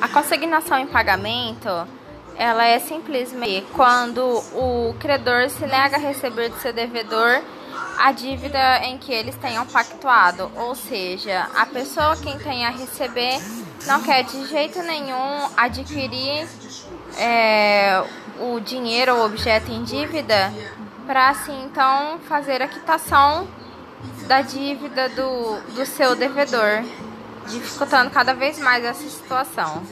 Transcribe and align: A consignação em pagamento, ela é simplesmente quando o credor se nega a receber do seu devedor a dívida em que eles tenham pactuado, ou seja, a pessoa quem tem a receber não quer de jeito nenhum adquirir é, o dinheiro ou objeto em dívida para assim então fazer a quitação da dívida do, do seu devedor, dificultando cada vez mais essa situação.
A 0.00 0.08
consignação 0.08 0.78
em 0.78 0.86
pagamento, 0.86 1.68
ela 2.36 2.64
é 2.66 2.78
simplesmente 2.78 3.66
quando 3.72 4.22
o 4.52 4.94
credor 5.00 5.48
se 5.48 5.64
nega 5.66 5.96
a 5.96 6.00
receber 6.00 6.50
do 6.50 6.58
seu 6.60 6.72
devedor 6.72 7.42
a 7.98 8.12
dívida 8.12 8.78
em 8.84 8.98
que 8.98 9.12
eles 9.12 9.34
tenham 9.36 9.66
pactuado, 9.66 10.50
ou 10.54 10.74
seja, 10.74 11.48
a 11.54 11.64
pessoa 11.64 12.16
quem 12.16 12.38
tem 12.38 12.66
a 12.66 12.70
receber 12.70 13.38
não 13.86 14.02
quer 14.02 14.22
de 14.22 14.46
jeito 14.46 14.82
nenhum 14.82 15.48
adquirir 15.56 16.46
é, 17.18 18.02
o 18.40 18.60
dinheiro 18.60 19.16
ou 19.16 19.24
objeto 19.24 19.70
em 19.70 19.82
dívida 19.82 20.52
para 21.06 21.30
assim 21.30 21.64
então 21.64 22.18
fazer 22.28 22.60
a 22.60 22.68
quitação 22.68 23.46
da 24.26 24.42
dívida 24.42 25.08
do, 25.10 25.60
do 25.74 25.86
seu 25.86 26.14
devedor, 26.16 26.84
dificultando 27.46 28.10
cada 28.10 28.34
vez 28.34 28.58
mais 28.58 28.84
essa 28.84 29.08
situação. 29.08 29.82